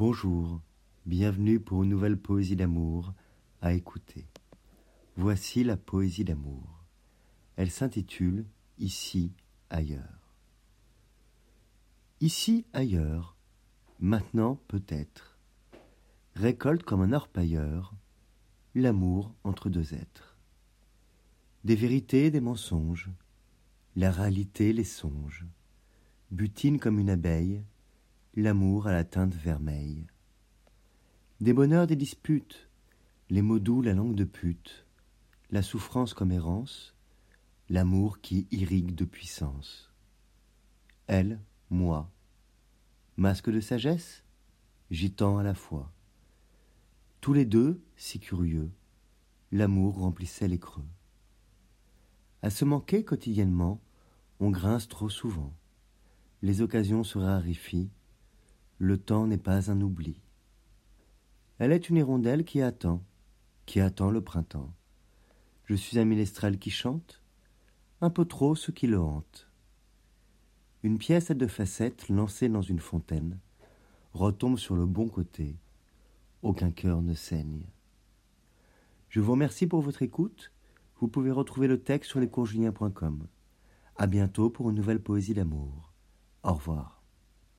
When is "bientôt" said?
84.06-84.50